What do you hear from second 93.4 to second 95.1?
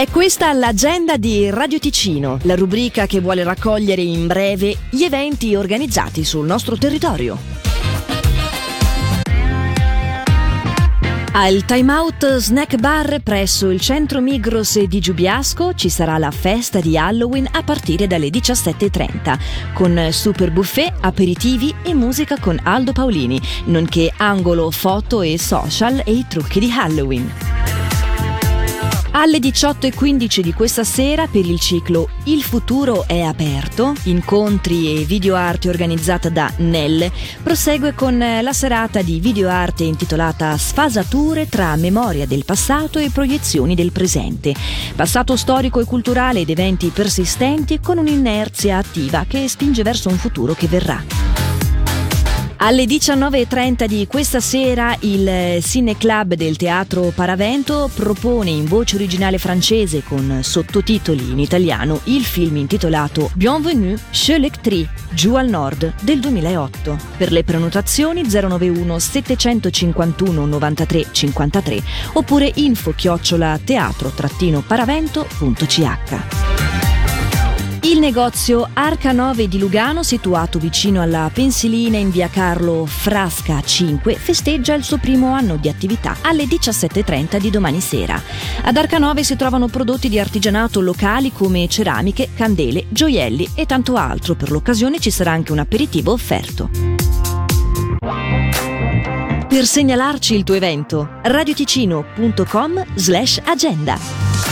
e tanto altro. Per l'occasione ci